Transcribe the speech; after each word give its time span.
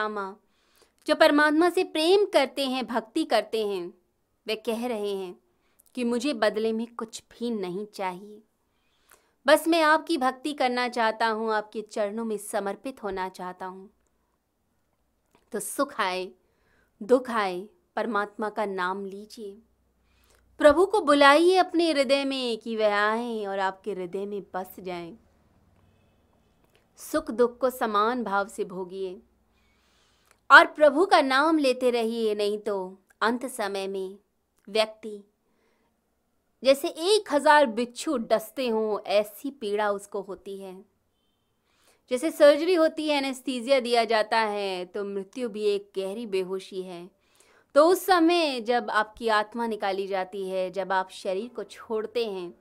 पितामा 0.00 0.36
जो 1.06 1.14
परमात्मा 1.14 1.70
से 1.70 1.84
प्रेम 1.84 2.24
करते 2.24 2.66
हैं, 2.66 2.86
भक्ति 2.86 3.24
करते 3.24 3.66
हैं, 3.66 3.94
वे 4.46 4.56
कह 4.56 4.86
रहे 4.86 5.14
हैं 5.14 5.34
कि 5.94 6.04
मुझे 6.04 6.34
बदले 6.34 6.72
में 6.72 6.94
कुछ 6.94 7.22
भी 7.30 7.50
नहीं 7.50 7.86
चाहिए। 7.86 8.42
बस 9.46 9.68
मैं 9.68 9.82
आपकी 9.82 10.18
भक्ति 10.18 10.52
करना 10.52 10.88
चाहता 10.88 11.26
हूँ, 11.26 11.52
आपके 11.52 11.82
चरणों 11.82 12.24
में 12.24 12.36
समर्पित 12.36 13.02
होना 13.02 13.28
चाहता 13.28 13.66
हूँ। 13.66 13.90
तो 15.52 15.60
सुख 15.60 16.00
आए, 16.00 16.32
दुख 17.02 17.30
आए, 17.30 17.68
परमात्मा 17.96 18.48
का 18.48 18.66
नाम 18.66 19.06
लीजिए। 19.06 19.58
प्रभु 20.58 20.86
को 20.86 21.00
बुलाइए 21.00 21.56
अपने 21.56 21.90
हृदय 21.90 22.24
में 22.24 22.58
कि 22.58 22.76
वह 22.76 22.94
आए 22.94 23.44
और 23.44 23.58
आपके 23.58 23.92
हृदय 23.92 24.26
में 24.26 24.42
बस 24.54 24.76
जाएँ। 24.80 25.18
सुख 26.96 27.30
दुख 27.30 27.58
को 27.58 27.70
समान 27.70 28.24
भाव 28.24 28.48
से 28.48 28.64
भोगिए। 28.64 29.22
और 30.50 30.66
प्रभु 30.66 31.04
का 31.06 31.20
नाम 31.22 31.58
लेते 31.58 31.90
रहिए, 31.90 32.34
नहीं 32.34 32.58
तो 32.58 32.98
अंत 33.22 33.46
समय 33.48 33.86
में 33.88 34.16
व्यक्ति 34.68 35.22
जैसे 36.62 36.88
एक 36.88 37.32
हज़ार 37.32 37.66
बिच्छू 37.68 38.16
डसते 38.18 38.68
हों, 38.68 38.98
ऐसी 39.00 39.50
पीड़ा 39.50 39.90
उसको 39.90 40.20
होती 40.22 40.56
है। 40.58 40.74
जैसे 42.10 42.30
सर्जरी 42.30 42.74
होती 42.74 43.08
है, 43.08 43.16
एनेस्थीजिया 43.18 43.78
दिया 43.80 44.04
जाता 44.04 44.38
है 44.38 44.84
तो 44.84 45.04
मृत्यु 45.04 45.48
भी 45.48 45.64
एक 45.66 45.90
गहरी 45.96 46.26
बेहोशी 46.26 46.82
है। 46.82 47.08
तो 47.74 47.86
उस 47.86 48.04
समय 48.06 48.60
जब 48.60 48.90
आपकी 48.90 49.28
आत्मा 49.30 49.66
निकाली 49.66 50.06
जाती 50.06 50.48
है, 50.48 50.70
जब 50.70 50.92
आप 50.92 51.10
शरीर 51.12 51.48
को 51.56 51.64
छोड़ते 51.64 52.24
हैं 52.26 52.52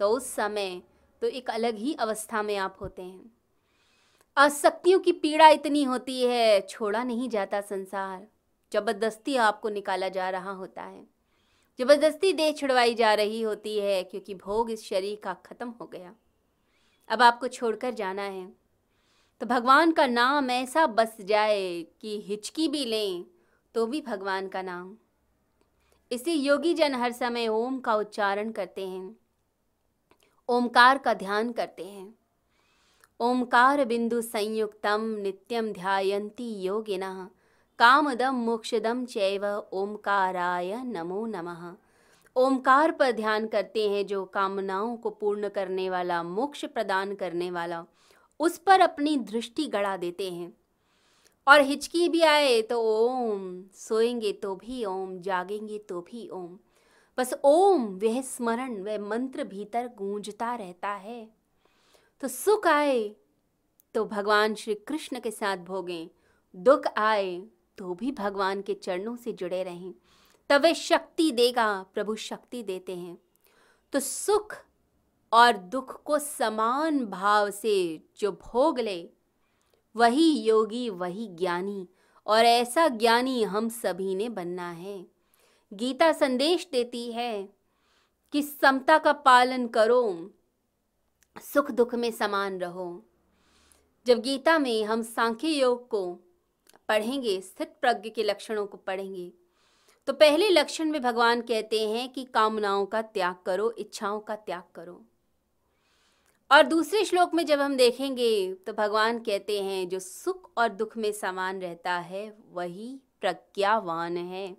तो 0.00 0.08
उस 0.08 0.34
समय 0.34 0.80
तो 1.22 1.26
एक 1.28 1.50
अलग 1.50 1.76
ही 1.76 1.94
अवस्था 1.96 2.42
में 2.42 2.56
आप 2.56 2.76
होते 2.80 3.02
हैं। 3.02 3.33
आसक्तियों 4.36 4.98
की 5.00 5.12
पीड़ा 5.12 5.48
इतनी 5.48 5.82
होती 5.84 6.22
है, 6.22 6.60
छोड़ा 6.60 7.02
नहीं 7.04 7.28
जाता 7.28 7.60
संसार। 7.60 8.26
ज़बरदस्ती 8.72 9.36
आपको 9.36 9.68
निकाला 9.68 10.08
जा 10.08 10.30
रहा 10.30 10.50
होता 10.50 10.82
है। 10.82 11.04
ज़बरदस्ती 11.78 12.32
देह 12.32 12.52
छुड़वाई 12.52 12.94
जा 12.94 13.12
रही 13.14 13.40
होती 13.42 13.78
है, 13.78 14.02
क्योंकि 14.02 14.34
भोग 14.34 14.70
इस 14.70 14.84
शरीर 14.84 15.20
का 15.24 15.34
खत्म 15.46 15.68
हो 15.70 15.86
गया। 15.86 16.14
अब 17.10 17.22
आपको 17.22 17.48
छोड़कर 17.48 17.94
जाना 17.94 18.22
है। 18.22 18.46
तो 19.40 19.46
भगवान 19.46 19.92
का 19.92 20.06
नाम 20.06 20.50
ऐसा 20.50 20.86
बस 20.86 21.16
जाए 21.20 21.82
कि 22.00 22.20
हिचकी 22.20 22.68
भी 22.68 22.84
लें 22.84 23.24
तो 23.74 23.86
भी 23.86 24.00
भगवान 24.00 24.48
का 24.48 24.62
नाम। 24.62 24.96
इसे 26.10 26.32
योगी 26.32 26.74
जन 26.74 26.94
हर 26.94 27.12
समय 27.12 27.48
ओम 27.48 27.78
का 27.80 27.94
उच्चारण 27.94 28.50
करते 28.52 28.86
हैं। 28.88 29.16
ओमकार 30.48 30.98
का 30.98 31.14
ध्यान 31.14 31.52
करते 31.52 31.84
हैं। 31.84 32.14
ओमकार 33.20 33.84
बिंदु 33.84 34.22
संयुक्तम 34.22 35.16
नित्यम 35.20 35.72
ध्यायन्ति 35.72 36.68
योगिनः। 36.68 37.28
कामदम 37.78 38.34
मोक्षदम 38.34 39.04
चैव 39.04 39.46
ओमकाराय 39.72 40.82
नमो 40.84 41.26
नमः। 41.26 41.74
ओमकार 42.36 42.90
पर 42.90 43.12
ध्यान 43.12 43.46
करते 43.46 43.90
हैं 43.90 44.06
जो 44.06 44.24
कामनाओं 44.24 44.96
को 44.96 45.10
पूर्ण 45.10 45.48
करने 45.48 45.90
वाला, 45.90 46.22
मोक्ष 46.22 46.64
प्रदान 46.64 47.14
करने 47.14 47.50
वाला, 47.50 47.84
उस 48.40 48.58
पर 48.58 48.80
अपनी 48.80 49.16
दृष्टि 49.16 49.66
गड़ा 49.66 49.96
देते 49.96 50.30
हैं। 50.30 50.56
और 51.48 51.60
हिचकी 51.60 52.08
भी 52.08 52.22
आए 52.22 52.62
तो 52.62 52.82
ओम, 52.82 53.64
सोएँगे 53.74 54.32
तो 54.32 54.54
भी 54.54 54.84
ओम, 54.84 55.20
जागेंगे 55.20 55.78
तो 55.78 56.00
भी 56.00 56.28
ओम। 56.28 56.58
बस 57.18 57.34
ओम, 57.44 57.84
वह 57.84 58.22
स्मरण, 58.22 58.82
वह 58.82 58.98
मंत्र 58.98 59.44
भीतर 59.44 59.90
गूंजता 59.98 60.54
रहता 60.54 60.88
है। 60.88 61.43
तो 62.24 62.28
सुख 62.28 62.66
आए 62.66 63.16
तो 63.94 64.04
भगवान 64.04 64.54
श्री 64.54 64.74
कृष्ण 64.74 65.20
के 65.20 65.30
साथ 65.30 65.56
भोगें। 65.56 66.08
दुख 66.56 66.82
आए 66.96 67.42
तो 67.78 67.94
भी 67.94 68.12
भगवान 68.12 68.62
के 68.62 68.74
चरणों 68.74 69.16
से 69.16 69.32
जुड़े 69.32 69.62
रहें। 69.62 69.94
तब 70.48 70.62
वे 70.62 70.74
शक्ति 70.74 71.32
देगा, 71.32 71.86
प्रभु 71.94 72.16
शक्ति 72.16 72.62
देते 72.62 72.96
हैं। 72.96 73.18
तो 73.92 74.00
सुख 74.00 74.56
और 75.32 75.56
दुख 75.56 76.02
को 76.02 76.18
समान 76.18 77.06
भाव 77.06 77.50
से 77.50 78.02
जो 78.18 78.32
भोग 78.32 78.80
ले, 78.80 79.10
वही 79.96 80.40
योगी, 80.40 80.90
वही 80.90 81.26
ज्ञानी, 81.26 81.88
और 82.26 82.44
ऐसा 82.44 82.88
ज्ञानी 82.88 83.42
हम 83.42 83.68
सभी 83.68 84.14
ने 84.14 84.28
बनना 84.28 84.70
है। 84.70 85.06
गीता 85.72 86.12
संदेश 86.12 86.68
देती 86.72 87.12
है 87.12 87.48
कि 88.32 88.42
समता 88.42 88.98
का 88.98 89.12
पालन 89.12 89.66
करो 89.66 90.30
सुख 91.36 91.70
दुख 91.70 91.94
में 91.94 92.10
समान 92.10 92.58
रहो। 92.58 93.02
जब 94.06 94.20
गीता 94.20 94.58
में 94.58 94.84
हम 94.84 95.02
सांख्य 95.02 95.48
योग 95.48 95.88
को 95.88 96.12
पढ़ेंगे, 96.88 97.40
स्थित 97.40 97.74
प्रज्ञ 97.80 98.10
के 98.10 98.22
लक्षणों 98.22 98.66
को 98.66 98.76
पढ़ेंगे 98.76 99.32
तो 100.08 100.12
पहले 100.12 100.48
लक्षण 100.48 100.90
में 100.90 101.00
भगवान 101.02 101.40
कहते 101.40 101.80
हैं 101.88 102.08
कि 102.12 102.24
कामनाओं 102.24 102.86
का 102.86 103.02
त्याग 103.02 103.36
करो, 103.46 103.70
इच्छाओं 103.70 104.20
का 104.20 104.36
त्याग 104.36 104.62
करो। 104.74 105.00
और 106.50 106.62
दूसरे 106.62 107.04
श्लोक 107.04 107.34
में 107.34 107.44
जब 107.46 107.60
हम 107.60 107.76
देखेंगे 107.76 108.54
तो 108.66 108.72
भगवान 108.72 109.18
कहते 109.18 109.60
हैं, 109.62 109.88
जो 109.88 109.98
सुख 109.98 110.50
और 110.58 110.68
दुख 110.68 110.96
में 110.96 111.10
समान 111.12 111.60
रहता 111.60 111.92
है, 111.92 112.32
वही 112.52 112.96
प्रज्ञावान 113.20 114.16
है। 114.16 114.56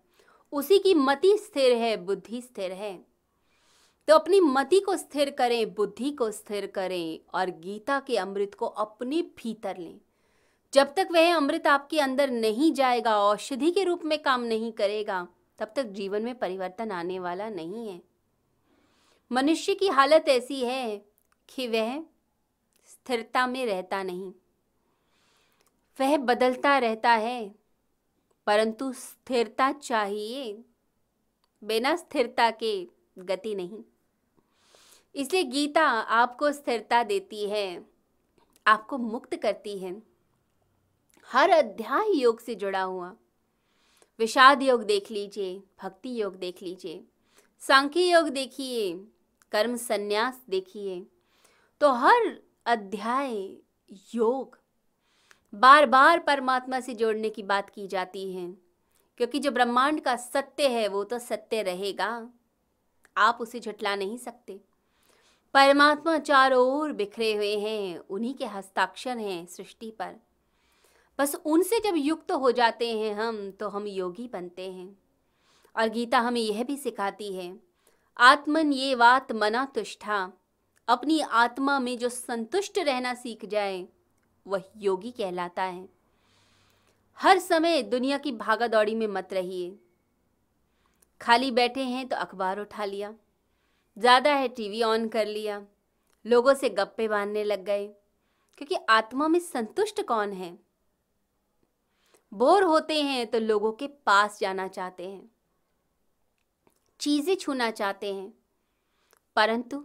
उसी 0.53 0.79
की 0.79 0.93
मति 0.93 1.37
स्थिर 1.37 1.75
है, 1.77 1.95
बुद्धि 1.97 2.41
स्थिर 2.41 2.71
है। 2.71 3.14
तो 4.07 4.15
अपनी 4.15 4.39
मति 4.39 4.79
को 4.79 4.95
स्थिर 4.97 5.29
करें, 5.29 5.73
बुद्धि 5.73 6.11
को 6.11 6.31
स्थिर 6.31 6.65
करें 6.67 7.19
और 7.33 7.49
गीता 7.49 7.99
के 7.99 8.17
अमृत 8.17 8.55
को 8.55 8.65
अपने 8.65 9.21
भीतर 9.21 9.77
लें। 9.77 9.99
जब 10.73 10.93
तक 10.93 11.07
वह 11.11 11.35
अमृत 11.35 11.67
आपके 11.67 11.99
अंदर 11.99 12.29
नहीं 12.29 12.73
जाएगा, 12.73 13.17
औषधि 13.19 13.71
के 13.71 13.83
रूप 13.83 14.05
में 14.05 14.21
काम 14.21 14.41
नहीं 14.41 14.71
करेगा, 14.71 15.27
तब 15.59 15.73
तक 15.75 15.83
जीवन 15.83 16.21
में 16.21 16.39
परिवर्तन 16.39 16.91
आने 16.91 17.19
वाला 17.19 17.49
नहीं 17.49 17.87
है। 17.87 18.01
मनुष्य 19.31 19.75
की 19.75 19.87
हालत 19.87 20.25
ऐसी 20.27 20.61
है 20.61 20.97
कि 21.49 21.67
वह 21.67 21.99
स्थिरता 22.85 23.47
में 23.47 23.65
रहता 23.65 24.03
नहीं। 24.03 24.33
वह 25.99 26.17
बदलता 26.17 26.77
रहता 26.77 27.11
है, 27.11 27.55
परंतु 28.47 28.93
स्थिरता 28.93 29.71
चाहिए, 29.71 30.63
बिना 31.63 31.95
स्थिरता 31.95 32.51
के 32.51 32.87
गति 33.19 33.55
नहीं। 33.55 33.83
इसलिए 35.15 35.43
गीता 35.43 35.83
आपको 36.13 36.51
स्थिरता 36.51 37.03
देती 37.03 37.49
है, 37.49 37.85
आपको 38.65 38.97
मुक्त 38.97 39.35
करती 39.35 39.77
है। 39.79 39.95
हर 41.29 41.49
अध्याय 41.49 42.11
योग 42.13 42.39
से 42.39 42.55
जुड़ा 42.55 42.81
हुआ। 42.81 43.13
विषाद 44.19 44.63
योग 44.63 44.83
देख 44.83 45.11
लीजिए, 45.11 45.57
भक्ति 45.81 46.21
योग 46.21 46.35
देख 46.35 46.61
लीजिए, 46.63 47.03
सांख्य 47.61 48.03
योग 48.03 48.29
देखिए, 48.29 48.93
कर्म 49.51 49.75
संन्यास 49.77 50.41
देखिए 50.49 51.05
तो 51.81 51.91
हर 51.93 52.37
अध्याय 52.65 53.35
योग 54.13 54.57
बार 55.53 55.85
बार 55.85 56.19
परमात्मा 56.19 56.79
से 56.79 56.93
जोड़ने 56.93 57.29
की 57.29 57.43
बात 57.43 57.69
की 57.69 57.87
जाती 57.87 58.31
है, 58.33 58.47
क्योंकि 59.19 59.39
जो 59.39 59.51
ब्रह्मांड 59.51 60.01
का 60.01 60.15
सत्य 60.15 60.67
है, 60.69 60.87
वो 60.87 61.03
तो 61.03 61.19
सत्य 61.19 61.61
रहेगा। 61.63 62.29
आप 63.15 63.37
उसे 63.41 63.59
झुटला 63.59 63.95
नहीं 63.95 64.17
सकते। 64.17 64.59
परमात्मा 65.55 66.17
चारों 66.17 66.65
ओर 66.69 66.91
बिखरे 66.91 67.33
हुए 67.35 67.55
हैं, 67.57 67.97
उन्हीं 67.99 68.33
के 68.33 68.45
हस्ताक्षर 68.45 69.17
हैं 69.17 69.45
सृष्टि 69.45 69.91
पर। 69.91 70.15
बस 71.19 71.35
उनसे 71.35 71.79
जब 71.79 71.93
युक्त 71.97 72.31
हो 72.31 72.51
जाते 72.51 72.91
हैं 72.97 73.13
हम 73.15 73.51
तो 73.51 73.69
हम 73.69 73.87
योगी 73.87 74.27
बनते 74.27 74.71
हैं। 74.71 74.97
और 75.75 75.89
गीता 75.89 76.19
हमें 76.19 76.41
यह 76.41 76.63
भी 76.63 76.77
सिखाती 76.77 77.33
है, 77.33 77.59
आत्मन 78.17 78.73
ये 78.73 78.95
बात 78.95 79.31
मना 79.31 79.65
तुष्ठा, 79.65 80.31
अपनी 80.87 81.19
आत्मा 81.19 81.79
में 81.79 81.97
जो 81.97 82.09
संतुष्ट 82.09 82.79
रहना 82.79 83.13
सीख 83.13 83.45
जाए, 83.45 83.85
वह 84.45 84.63
योगी 84.77 85.11
कहलाता 85.11 85.63
है। 85.63 85.89
हर 87.19 87.39
समय 87.39 87.81
दुनिया 87.81 88.17
की 88.17 88.31
भागा 88.31 88.67
दौड़ी 88.67 88.95
में 88.95 89.07
मत 89.07 89.33
रहिए। 89.33 89.77
खाली 91.21 91.51
बैठे 91.51 91.83
हैं 91.83 92.07
तो 92.07 92.15
अखबार 92.15 92.59
उठा 92.59 92.85
लिया। 92.85 93.13
ज़्यादा 93.97 94.33
है 94.33 94.47
टीवी 94.49 94.81
ऑन 94.83 95.07
कर 95.07 95.25
लिया। 95.27 95.61
लोगों 96.25 96.53
से 96.53 96.69
गप्पे 96.71 97.07
बांधने 97.07 97.43
लग 97.43 97.63
गए, 97.65 97.85
क्योंकि 98.57 98.75
आत्मा 98.89 99.27
में 99.27 99.39
संतुष्ट 99.41 100.01
कौन 100.03 100.31
है? 100.33 100.57
बोर 102.31 102.63
होते 102.63 103.01
हैं 103.01 103.25
तो 103.27 103.39
लोगों 103.39 103.71
के 103.73 103.87
पास 104.05 104.39
जाना 104.39 104.67
चाहते 104.69 105.07
हैं, 105.07 105.29
चीज़ें 106.99 107.35
छूना 107.35 107.69
चाहते 107.71 108.13
हैं, 108.13 108.33
परंतु 109.35 109.83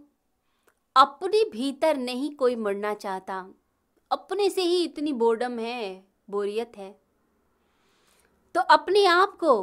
अपने 0.95 1.43
भीतर 1.51 1.97
नहीं 1.97 2.33
कोई 2.35 2.55
मुड़ना 2.57 2.93
चाहता। 2.95 3.45
अपने 4.11 4.49
से 4.49 4.61
ही 4.61 4.83
इतनी 4.83 5.13
बोर्डम 5.15 5.59
है, 5.59 6.03
बोरियत 6.29 6.71
है। 6.77 6.89
तो 8.55 8.61
अपने 8.71 9.05
आप 9.07 9.37
को 9.39 9.53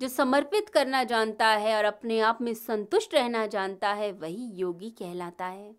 जो 0.00 0.08
समर्पित 0.08 0.68
करना 0.68 1.02
जानता 1.04 1.46
है 1.46 1.76
और 1.76 1.84
अपने 1.84 2.18
आप 2.20 2.38
में 2.42 2.52
संतुष्ट 2.54 3.14
रहना 3.14 3.46
जानता 3.46 3.92
है, 3.92 4.10
वही 4.12 4.50
योगी 4.54 4.90
कहलाता 4.92 5.46
है। 5.46 5.74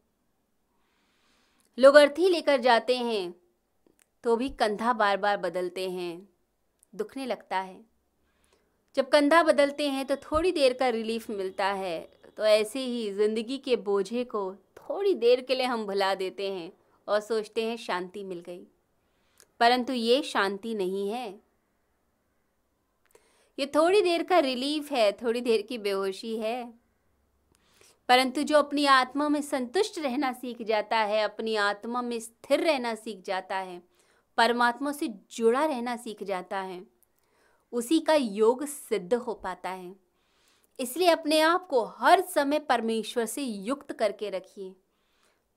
लोग 1.78 1.96
अर्थी 1.96 2.30
लेकर 2.30 2.60
जाते 2.62 2.98
हैं 2.98 3.34
तो 4.24 4.36
भी 4.36 4.50
कंधा 4.52 4.94
बार 4.94 5.18
बार 5.18 5.38
बदलते 5.38 5.90
हैं, 5.90 6.28
दुखने 6.94 7.26
लगता 7.26 7.58
है। 7.58 7.80
जब 8.96 9.10
कंधा 9.10 9.42
बदलते 9.44 9.90
हैं 9.90 10.06
तो 10.06 10.16
थोड़ी 10.24 10.52
देर 10.52 10.74
का 10.74 10.90
रिलीफ 10.90 11.30
मिलता 11.30 11.66
है 11.66 12.00
तो 12.38 12.46
ऐसे 12.46 12.80
ही 12.80 13.12
ज़िंदगी 13.12 13.58
के 13.58 13.76
बोझे 13.78 14.24
को 14.26 14.52
थोड़ी 14.78 15.14
देर 15.16 15.42
के 15.42 15.56
लिए 15.56 15.66
हम 15.66 15.86
भुला 15.86 16.14
देते 16.16 16.52
हैं 16.52 16.72
और 17.08 17.20
सोचते 17.20 17.64
हैं 17.66 17.78
शांति 17.78 18.24
मिल 18.24 18.40
गई। 18.40 18.66
परंतु 19.60 19.94
ये 19.94 20.22
शांति 20.24 20.74
नहीं 20.76 21.10
है। 21.10 21.51
ये 23.62 23.68
थोड़ी 23.68 24.02
देर 24.02 24.24
का 24.24 24.40
रिलीफ 24.40 24.92
है, 24.92 25.12
थोड़ी 25.12 25.42
देर 25.42 25.62
की 25.62 25.78
बेहोशी 25.78 26.38
है। 26.38 26.74
परंतु 28.10 28.44
जो 28.44 28.58
अपनी 28.58 28.86
आत्मा 28.86 29.30
में 29.30 29.42
संतुष्ट 29.42 30.00
रहना 30.00 30.34
सीख 30.34 30.62
जाता 30.62 30.98
है, 30.98 31.24
अपनी 31.24 31.56
आत्मा 31.56 32.02
में 32.02 32.20
स्थिर 32.20 32.60
रहना 32.60 32.96
सीख 32.96 33.22
जाता 33.22 33.58
है, 33.58 33.84
परमात्मा 34.38 34.92
से 34.92 35.08
जुड़ा 35.08 35.66
रहना 35.66 35.96
सीख 35.96 36.24
जाता 36.24 36.60
है, 36.60 36.88
उसी 37.72 38.00
का 38.00 38.14
योग 38.14 38.66
सिद्ध 38.66 39.14
हो 39.14 39.34
पाता 39.34 39.70
है। 39.70 39.96
इसलिए 40.80 41.10
अपने 41.10 41.40
आप 41.40 41.68
को 41.68 41.86
हर 41.86 42.22
समय 42.22 42.60
परमेश्वर 42.60 43.26
से 43.26 43.42
युक्त 43.42 43.94
करके 43.94 44.30
रखिए। 44.30 44.76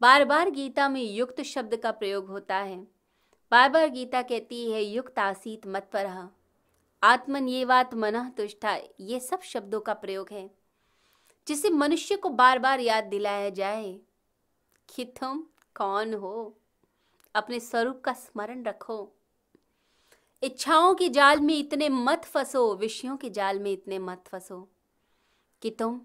बार 0.00 0.25
बार 0.25 0.50
गीता 0.50 0.89
में 0.89 1.03
युक्त 1.03 1.43
शब्द 1.43 1.77
का 1.77 1.91
प्रयोग 1.91 2.27
होता 2.27 2.57
है। 2.57 2.81
बार 3.50 3.71
बार 3.71 3.89
गीता 3.89 4.23
कहती 4.23 4.71
है, 4.71 4.83
युक्त 4.83 5.19
आसीत 5.19 5.67
मत 5.67 5.91
पर 5.93 6.07
आत्मन 7.05 7.49
ये 7.49 7.65
बात 7.65 7.95
मन 7.95 8.29
तुष्टा, 8.31 8.77
ये 9.01 9.21
सब 9.21 9.41
शब्दों 9.41 9.81
का 9.81 9.95
प्रयोग 9.95 10.29
है, 10.33 10.51
जिसे 11.47 11.71
मनुष्य 11.71 12.17
को 12.17 12.29
बार 12.29 12.59
बार 12.59 12.81
याद 12.81 13.05
दिलाया 13.05 13.51
जाए 13.51 14.01
कि 14.89 15.05
तुम 15.05 15.47
कौन 15.75 16.15
हो? 16.15 16.59
अपने 17.35 17.61
स्वरूप 17.61 18.01
का 18.05 18.12
स्मरण 18.12 18.65
रखो। 18.65 19.12
इच्छाओं 20.43 20.95
के 20.95 21.09
जाल 21.09 21.41
में 21.41 21.59
इतने 21.59 21.89
मत 21.89 22.25
फंसो, 22.25 22.75
विषयों 22.75 23.17
के 23.17 23.31
जाल 23.31 23.61
में 23.61 23.73
इतने 23.73 23.99
मत 23.99 24.25
फंसो 24.27 24.69
कि 25.62 25.71
तुम 25.71 26.00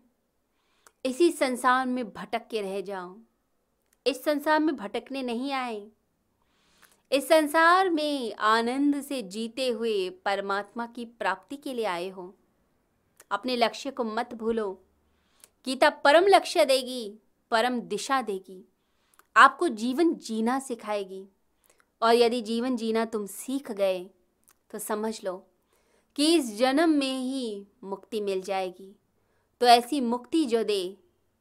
इसी 1.05 1.31
संसार 1.31 1.85
में 1.85 2.13
भटक 2.13 2.47
के 2.47 2.61
रह 2.61 2.81
जाओ। 2.81 3.17
इस 4.07 4.23
संसार 4.23 4.59
में 4.59 4.75
भटकने 4.75 5.23
नहीं 5.23 5.51
आए। 5.51 5.91
इस 7.11 7.27
संसार 7.27 7.89
में 7.89 8.35
आनंद 8.35 9.01
से 9.01 9.21
जीते 9.21 9.67
हुए 9.67 10.09
परमात्मा 10.09 10.85
की 10.85 11.05
प्राप्ति 11.05 11.55
के 11.55 11.73
लिए 11.73 11.85
आए 11.85 12.09
हो। 12.09 12.35
अपने 13.31 13.55
लक्ष्य 13.55 13.91
को 13.91 14.03
मत 14.03 14.33
भूलो। 14.33 14.83
गीता 15.65 15.89
परम 15.89 16.27
लक्ष्य 16.27 16.65
देगी, 16.65 17.19
परम 17.51 17.81
दिशा 17.81 18.21
देगी। 18.21 18.65
आपको 19.37 19.67
जीवन 19.67 20.15
जीना 20.15 20.59
सिखाएगी। 20.59 21.27
और 22.01 22.13
यदि 22.13 22.41
जीवन 22.41 22.75
जीना 22.75 23.05
तुम 23.05 23.25
सीख 23.25 23.71
गए 23.71 24.09
तो 24.71 24.79
समझ 24.79 25.23
लो 25.23 25.47
कि 26.15 26.35
इस 26.35 26.57
जन्म 26.57 26.89
में 26.89 27.19
ही 27.19 27.65
मुक्ति 27.83 28.21
मिल 28.21 28.41
जाएगी। 28.41 28.95
तो 29.59 29.65
ऐसी 29.65 30.01
मुक्ति 30.01 30.45
जो 30.45 30.63
दे, 30.63 30.97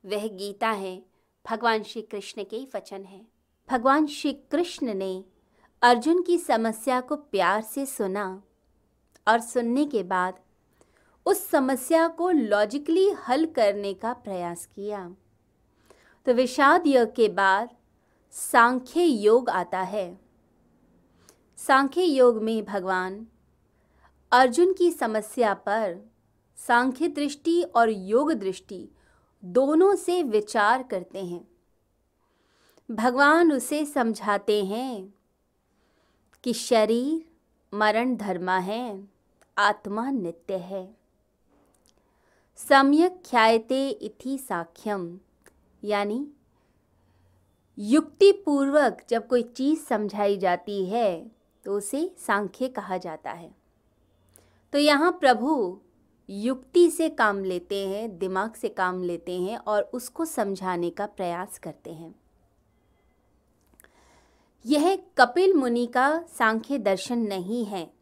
वह 0.07 0.29
गीता 0.29 0.71
है। 0.71 1.05
भगवान 1.51 1.83
श्री 1.83 2.03
कृष्ण 2.03 2.45
के 2.45 2.57
ही 2.57 2.69
वचन 2.77 3.05
है। 3.05 3.27
भगवान 3.71 4.07
श्री 4.07 4.33
कृष्ण 4.33 4.95
ने 4.95 5.25
अर्जुन 5.83 6.23
की 6.23 6.39
समस्या 6.39 7.01
को 7.01 7.17
प्यार 7.17 7.63
से 7.63 7.87
सुना 7.87 8.43
और 9.29 9.41
सुनने 9.41 9.85
के 9.85 10.03
बाद 10.03 10.39
उस 11.27 11.51
समस्या 11.51 12.09
को 12.09 12.31
लॉजिकली 12.31 13.11
हल 13.11 13.47
करने 13.47 13.95
का 13.95 14.13
प्रयास 14.13 14.67
किया। 14.67 15.17
तो 16.27 16.33
विषाद 16.33 16.87
योग 16.87 17.15
के 17.15 17.29
बाद 17.29 17.69
सांख्य 18.31 19.03
योग 19.03 19.51
आता 19.51 19.81
है। 19.81 20.21
सांख्य 21.57 22.03
योग 22.03 22.43
में 22.43 22.65
भगवान 22.65 23.27
अर्जुन 24.33 24.73
की 24.73 24.91
समस्या 24.91 25.55
पर 25.55 26.11
सांख्य 26.57 27.09
दृष्टि 27.09 27.63
और 27.63 27.91
योग 27.91 28.33
दृष्टि 28.33 28.89
दोनों 29.45 29.95
से 29.95 30.23
विचार 30.23 30.83
करते 30.83 31.25
हैं। 31.25 31.49
भगवान 32.91 33.53
उसे 33.53 33.85
समझाते 33.85 34.65
हैं 34.65 35.18
कि 36.45 36.53
शरीर 36.55 37.25
मरण 37.73 38.17
धर्मा 38.17 38.59
है, 38.59 39.09
आत्मा 39.57 40.11
नित्य 40.11 40.57
है। 40.57 40.89
सम्यक 42.59 43.23
ख्यायते 43.27 43.89
इति 43.89 44.37
साख्यम, 44.39 45.19
यानी 45.83 46.27
युक्ति 47.79 48.31
पूर्वक 48.47 49.03
जब 49.09 49.27
कोई 49.27 49.43
चीज़ 49.43 49.81
समझाई 49.81 50.37
जाती 50.37 50.85
है 50.87 51.31
तो 51.65 51.77
उसे 51.77 52.11
सांख्य 52.19 52.69
कहा 52.69 52.97
जाता 52.97 53.31
है। 53.31 53.51
तो 54.73 54.79
यहाँ 54.79 55.11
प्रभु 55.13 55.79
युक्ति 56.29 56.91
से 56.91 57.09
काम 57.09 57.43
लेते 57.45 57.87
हैं, 57.89 58.19
दिमाग 58.19 58.55
से 58.55 58.69
काम 58.69 59.03
लेते 59.03 59.41
हैं 59.41 59.59
और 59.59 59.83
उसको 59.95 60.25
समझाने 60.25 60.91
का 60.91 61.07
प्रयास 61.07 61.59
करते 61.59 61.93
हैं। 61.93 62.15
यह 64.69 64.97
कपिल 65.19 65.55
मुनि 65.55 65.87
का 65.87 66.25
सांख्य 66.39 66.79
दर्शन 66.79 67.19
नहीं 67.19 67.65
है। 67.65 67.95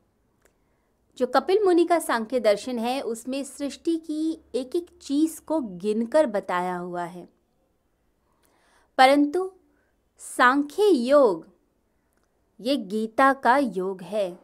जो 1.18 1.26
कपिल 1.26 1.64
मुनि 1.64 1.84
का 1.84 1.98
सांख्य 1.98 2.40
दर्शन 2.40 2.78
है, 2.78 3.00
उसमें 3.00 3.44
सृष्टि 3.44 3.96
की 3.96 4.38
एक 4.54 4.76
एक 4.76 4.86
चीज़ 5.02 5.40
को 5.40 5.60
गिनकर 5.60 6.26
बताया 6.26 6.76
हुआ 6.76 7.04
है। 7.04 7.28
परंतु 8.98 9.52
सांख्य 10.18 10.86
योग, 10.86 11.48
ये 12.60 12.76
गीता 12.76 13.32
का 13.32 13.56
योग 13.56 14.02
है। 14.02 14.38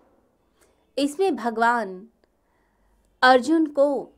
इसमें 0.99 1.37
भगवान 1.37 2.09
अर्जुन 3.23 3.67
को 3.67 4.09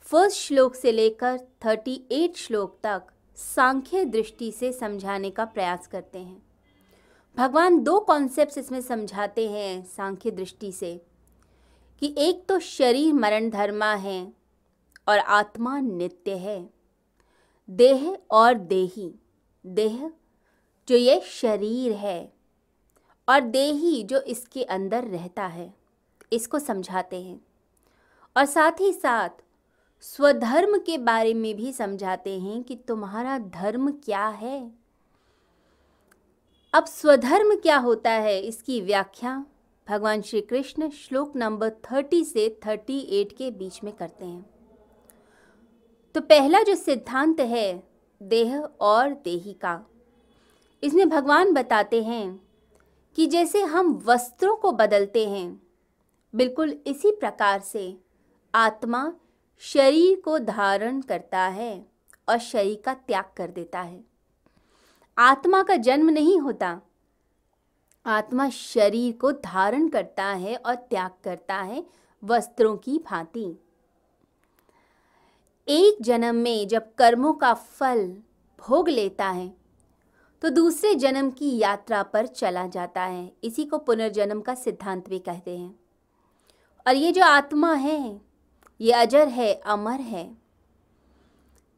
फ़र्स्ट 0.00 0.36
श्लोक 0.36 0.74
से 0.74 0.92
लेकर 0.92 1.40
थर्टी 1.64 2.04
एट 2.12 2.36
श्लोक 2.36 2.78
तक 2.82 3.02
सांख्य 3.36 4.04
दृष्टि 4.04 4.52
से 4.52 4.72
समझाने 4.72 5.30
का 5.30 5.44
प्रयास 5.44 5.86
करते 5.86 6.18
हैं। 6.18 6.45
भगवान 7.36 7.78
दो 7.78 7.98
कॉन्सेप्ट्स 8.00 8.58
इसमें 8.58 8.80
समझाते 8.80 9.48
हैं 9.48 9.84
सांख्य 9.86 10.30
दृष्टि 10.30 10.70
से, 10.72 10.94
कि 12.02 12.14
एक 12.18 12.44
तो 12.48 12.58
शरीर 12.58 13.12
मरण 13.14 13.48
धर्मा 13.50 13.92
है 13.94 14.32
और 15.06 15.18
आत्मा 15.18 15.78
नित्य 15.80 16.36
है। 16.36 16.58
देह 17.68 18.16
और 18.30 18.54
देही, 18.54 19.12
देह 19.64 20.10
जो 20.88 20.96
ये 20.96 21.20
शरीर 21.24 21.92
है 21.92 22.32
और 23.28 23.40
देही 23.40 24.02
जो 24.02 24.20
इसके 24.20 24.62
अंदर 24.64 25.04
रहता 25.04 25.46
है, 25.46 25.72
इसको 26.32 26.58
समझाते 26.58 27.22
हैं। 27.22 27.40
और 28.36 28.44
साथ 28.44 28.80
ही 28.80 28.92
साथ 28.92 29.44
स्वधर्म 30.04 30.78
के 30.78 30.98
बारे 30.98 31.34
में 31.34 31.54
भी 31.56 31.72
समझाते 31.72 32.38
हैं 32.40 32.62
कि 32.62 32.76
तुम्हारा 32.88 33.38
धर्म 33.38 33.90
क्या 34.04 34.26
है? 34.28 34.85
अब 36.76 36.84
स्वधर्म 36.84 37.54
क्या 37.56 37.76
होता 37.76 38.10
है 38.10 38.38
इसकी 38.40 38.80
व्याख्या 38.80 39.32
भगवान 39.86 40.22
श्री 40.22 40.40
कृष्ण 40.40 40.88
श्लोक 40.90 41.36
नंबर 41.36 41.70
थर्टी 41.84 42.24
से 42.24 42.48
थर्टी 42.66 42.98
एट 43.20 43.30
के 43.36 43.50
बीच 43.50 43.78
में 43.84 43.92
करते 43.92 44.24
हैं। 44.24 44.44
तो 46.14 46.20
पहला 46.20 46.62
जो 46.62 46.74
सिद्धांत 46.74 47.40
है, 47.40 47.82
देह 48.20 48.56
और 48.58 49.12
देही 49.14 49.52
का, 49.52 49.80
इसमें 50.82 51.08
भगवान 51.08 51.52
बताते 51.52 52.02
हैं 52.02 52.40
कि 53.18 53.26
जैसे 53.26 53.62
हम 53.64 53.94
वस्त्रों 54.06 54.56
को 54.56 54.72
बदलते 54.72 55.26
हैं, 55.28 55.60
बिल्कुल 56.34 56.76
इसी 56.86 57.10
प्रकार 57.10 57.60
से 57.60 57.94
आत्मा 58.54 59.12
शरीर 59.62 60.20
को 60.20 60.38
धारण 60.38 61.00
करता 61.00 61.46
है 61.46 61.86
और 62.28 62.38
शरीर 62.38 62.82
का 62.84 62.94
त्याग 62.94 63.32
कर 63.36 63.50
देता 63.50 63.80
है। 63.80 64.15
आत्मा 65.18 65.62
का 65.62 65.76
जन्म 65.76 66.10
नहीं 66.10 66.38
होता। 66.40 66.80
आत्मा 68.06 68.48
शरीर 68.48 69.12
को 69.16 69.30
धारण 69.32 69.88
करता 69.88 70.24
है 70.24 70.56
और 70.56 70.74
त्याग 70.74 71.10
करता 71.24 71.56
है 71.56 71.84
वस्त्रों 72.22 72.76
की 72.76 72.98
भांति। 72.98 73.44
एक 75.68 76.02
जन्म 76.02 76.34
में 76.34 76.68
जब 76.68 76.94
कर्मों 76.94 77.32
का 77.32 77.52
फल 77.54 78.06
भोग 78.58 78.88
लेता 78.88 79.28
है 79.28 79.54
तो 80.42 80.48
दूसरे 80.48 80.94
जन्म 80.94 81.30
की 81.30 81.56
यात्रा 81.58 82.02
पर 82.02 82.26
चला 82.26 82.66
जाता 82.66 83.02
है। 83.02 83.32
इसी 83.44 83.64
को 83.64 83.78
पुनर्जन्म 83.78 84.40
का 84.40 84.54
सिद्धांत 84.54 85.08
भी 85.08 85.18
कहते 85.18 85.56
हैं। 85.58 85.74
और 86.86 86.94
ये 86.94 87.12
जो 87.12 87.24
आत्मा 87.24 87.72
है, 87.74 88.20
ये 88.80 88.92
अजर 88.92 89.28
है, 89.28 89.52
अमर 89.54 90.00
है। 90.00 90.30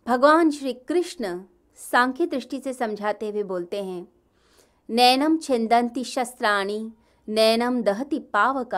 भगवान 0.07 0.50
श्री 0.50 0.73
कृष्ण 0.73 1.40
सांख्य 1.78 2.26
दृष्टि 2.26 2.61
से 2.61 2.73
समझाते 2.73 3.30
हुए 3.30 3.42
बोलते 3.42 3.82
हैं 3.85 4.08
नैनम 4.88 5.38
छिंदंती 5.38 6.04
शस्त्राणी 6.04 6.92
नैनम 7.28 7.82
दहति 7.82 8.18
पावक, 8.18 8.75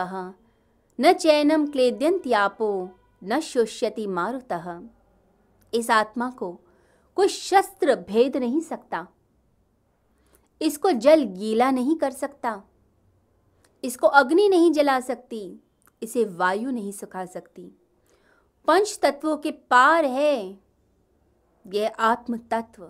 न 0.99 1.13
चैनम 1.13 1.65
क्लेद्यंत्यापो 1.67 2.89
न 3.23 3.39
शुष्यति 3.39 4.07
मारुतः। 4.07 4.81
इस 5.73 5.91
आत्मा 5.91 6.29
को 6.29 6.51
कोई 7.15 7.27
शस्त्र 7.27 7.95
भेद 7.95 8.37
नहीं 8.37 8.61
सकता। 8.61 9.07
इसको 10.61 10.91
जल 10.91 11.23
गीला 11.23 11.71
नहीं 11.71 11.95
कर 11.95 12.11
सकता। 12.11 12.63
इसको 13.83 14.07
अग्नि 14.07 14.49
नहीं 14.49 14.71
जला 14.71 14.99
सकती, 14.99 15.59
इसे 16.03 16.25
वायु 16.25 16.71
नहीं 16.71 16.91
सुखा 16.91 17.25
सकती। 17.25 17.71
पंच 18.67 18.99
तत्वों 19.01 19.37
के 19.37 19.51
पार 19.51 20.05
है 20.05 20.59
यह 21.73 21.91
आत्म 21.99 22.37
तत्व 22.51 22.89